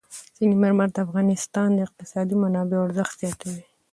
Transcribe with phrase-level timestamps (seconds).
[0.35, 3.63] سنگ مرمر د افغانستان د اقتصادي منابعو ارزښت زیاتوي.